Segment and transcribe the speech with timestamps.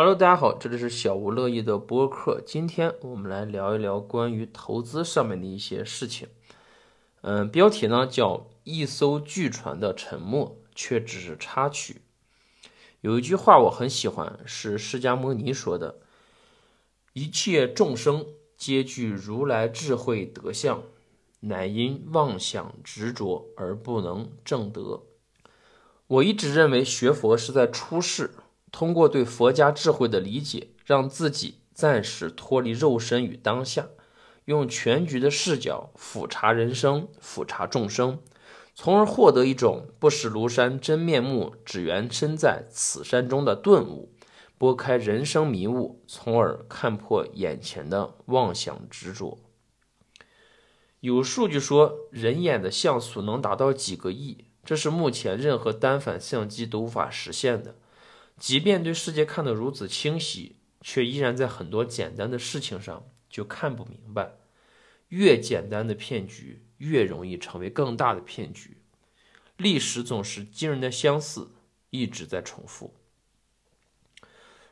[0.00, 2.40] Hello，大家好，这里是小吴乐意的播客。
[2.46, 6.28] 今天我们来聊一聊关于投资上面的一些事情。
[7.22, 12.02] 嗯，标题呢叫“一艘巨船的沉没却只是插曲”。
[13.02, 15.98] 有一句话我很喜欢，是释迦牟尼说的
[17.12, 18.24] ：“一切众生
[18.56, 20.80] 皆具如来智慧德相，
[21.40, 25.02] 乃因妄想执着而不能正得。”
[26.06, 28.30] 我一直认为学佛是在出世。
[28.70, 33.88] 通过对佛家智慧的理解，让自己暂时脱离肉身与当下，
[34.44, 38.18] 用全局的视角俯察人生、俯察众生，
[38.74, 44.12] 从而获得一种不识庐山真面目，只缘身在此山中的顿悟，
[44.56, 49.38] 拨开人生迷雾，从而看破眼前的妄想执着。
[51.00, 57.76] 有数据说，人眼的像素能达到几个亿，这是目前任何单反相机都无法实现的。
[58.38, 64.36] 即便对世界看得如此清晰，却依然在很多简单的事情上就看不明白。
[65.08, 68.76] 越简单的骗局，越容易成为更大的骗局。
[69.56, 71.50] 历史总是惊人的相似，
[71.90, 72.94] 一直在重复。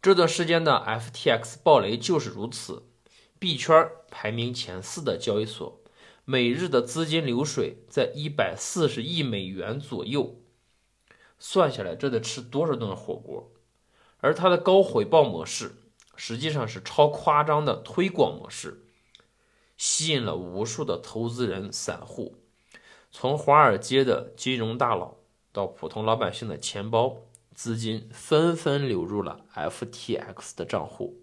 [0.00, 2.84] 这段时间的 FTX 暴雷就是如此。
[3.38, 5.82] 币圈排名前四的交易所，
[6.24, 10.40] 每日的资金流水在一百四十亿美元左右。
[11.40, 13.50] 算下来，这得吃多少顿火锅？
[14.18, 15.74] 而它的高回报模式，
[16.14, 18.84] 实际上是超夸张的推广模式，
[19.78, 22.36] 吸引了无数的投资人、散户，
[23.10, 25.16] 从华尔街的金融大佬
[25.50, 27.16] 到普通老百姓的钱包，
[27.54, 31.22] 资金纷纷流入了 FTX 的账户。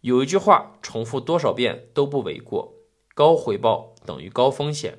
[0.00, 2.74] 有一句话，重复多少遍都不为过：
[3.14, 4.98] 高回报等于高风险。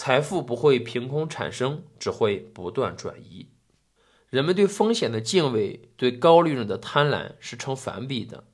[0.00, 3.48] 财富不会凭空产生，只会不断转移。
[4.30, 8.44] 人们对风险的敬畏，对高利润的贪婪是成反比的。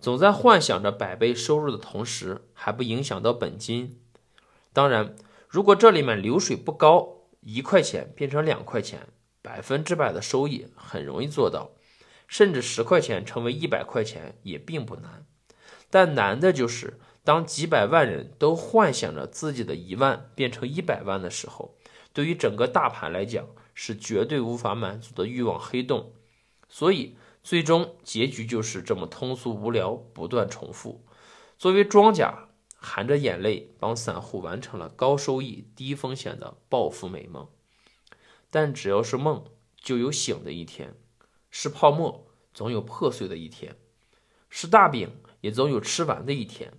[0.00, 4.00] 总在幻想着百倍收入的同时，还不影响到本金。
[4.72, 5.14] 当然，
[5.46, 9.08] 如果这里面流水不高，一块钱变成两块钱，
[9.42, 11.72] 百分之百的收益很容易做到。
[12.26, 15.26] 甚至十块钱成为一百块钱也并不难。
[15.90, 16.98] 但难的就是。
[17.28, 21.76] 当几百万人都幻想着自己的一万变成一百万的时候，
[22.14, 26.14] 对于整个大盘来讲是绝对无法满足的欲望黑洞，
[26.70, 31.04] 所以最终结局就是这么通俗无聊，不断重复。
[31.58, 37.46] 作为庄家，含着眼泪帮散户完成了高收益、低风险的暴富美梦。
[38.50, 39.44] 但只要是梦，
[39.76, 40.92] 就有醒的一天；
[41.50, 43.74] 是泡沫，总有破碎的一天；
[44.48, 46.72] 是大饼，也总有吃完的一天。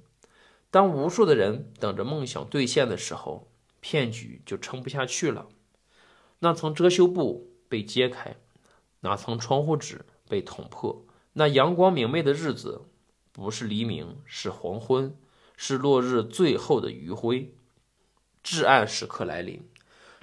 [0.72, 3.48] 当无数的人等着梦想兑现的时候，
[3.80, 5.48] 骗局就撑不下去了。
[6.40, 8.36] 那层遮羞布被揭开，
[9.02, 11.04] 那层窗户纸被捅破。
[11.34, 12.82] 那阳光明媚的日子，
[13.32, 15.16] 不是黎明，是黄昏，
[15.58, 17.54] 是落日最后的余晖。
[18.44, 19.68] 至暗时刻来临，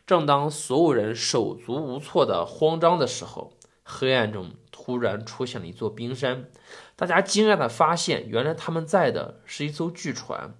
[0.06, 3.52] 正当所有人手足无措的慌张的时候，
[3.82, 6.50] 黑暗中突然出现了一座冰山。
[6.96, 10.56] 大家惊讶地发现，原来他们在的是一艘巨船。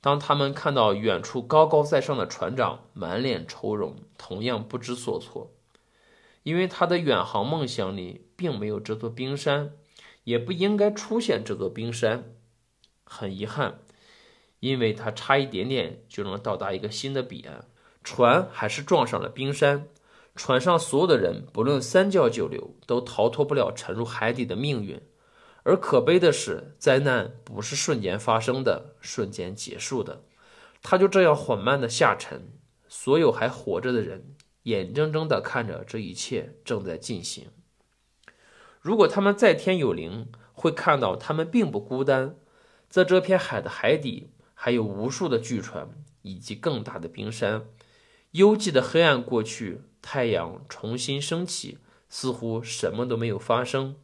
[0.00, 5.52] 当他们看到远处高高在上的船长，满脸愁容，同样不知所措，
[6.42, 9.72] 因为他的远航梦想里并没有这座冰山，
[10.24, 12.32] 也不应该出现这座冰山。
[13.04, 13.80] 很遗憾，
[14.58, 17.66] 因为他差一点点就能到达一个新的彼岸，
[18.02, 19.86] 船还是撞上了冰山。
[20.34, 25.00] 船上所有的人，不论三教九流，都逃脱不了沉入海底的命运。
[25.62, 30.24] 而可悲的是，灾难不是瞬间发生的，瞬间结束的，
[30.82, 32.52] 它就这样缓慢的下沉。
[32.88, 34.34] 所有还活着的人，
[34.64, 37.48] 眼睁睁的看着这一切正在进行。
[38.80, 42.36] 如果他们在天有灵，会看到他们并不孤单，
[42.88, 45.90] 在这片海的海底，还有无数的巨船
[46.22, 47.66] 以及更大的冰山。
[48.32, 51.78] 幽寂的黑暗过去，太阳重新升起，
[52.08, 53.96] 似乎什么都没有发生。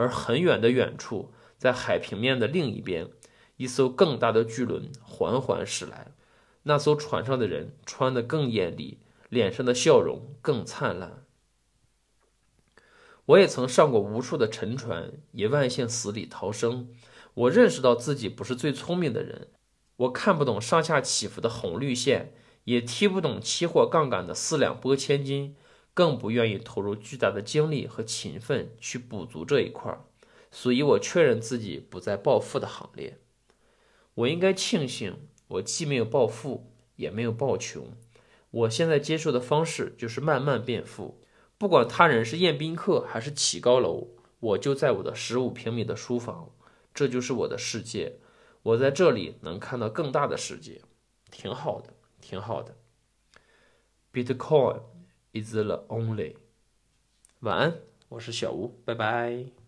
[0.00, 3.10] 而很远的远处，在海平面的另一边，
[3.58, 6.12] 一艘更大的巨轮缓缓驶来。
[6.62, 11.26] 那艘船上的人穿得更艳丽，脸上的笑容更灿烂。
[13.26, 16.88] 我也曾上过无数的沉船，也万幸死里逃生。
[17.34, 19.48] 我认识到自己不是最聪明的人，
[19.96, 22.32] 我看不懂上下起伏的红绿线，
[22.64, 25.56] 也踢不懂期货杠杆的四两拨千斤。
[25.92, 30.04] 更不愿意投入巨大的精力和勤奋去补足这一块儿，
[30.50, 33.18] 所以我确认自己不在暴富的行列。
[34.14, 37.92] 我应该庆幸，我既没有暴富，也没有暴穷。
[38.50, 41.22] 我现在接受的方式就是慢慢变富，
[41.58, 44.08] 不管他人是宴宾客还是起高楼，
[44.40, 46.50] 我就在我的十五平米的书房，
[46.94, 48.18] 这就是我的世界。
[48.62, 50.82] 我在这里能看到更大的世界，
[51.30, 52.76] 挺好的，挺好的。
[54.12, 54.82] Bitcoin。
[55.32, 56.36] is the only
[57.40, 57.74] 晚安，
[58.08, 59.59] 我是小吴，拜拜。